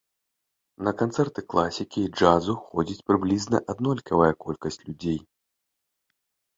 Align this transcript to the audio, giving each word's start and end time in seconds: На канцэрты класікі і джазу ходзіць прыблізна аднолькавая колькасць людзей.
На 0.87 0.93
канцэрты 1.01 1.43
класікі 1.55 1.99
і 2.05 2.11
джазу 2.17 2.57
ходзіць 2.67 3.05
прыблізна 3.13 3.57
аднолькавая 3.77 4.33
колькасць 4.49 4.85
людзей. 4.91 5.19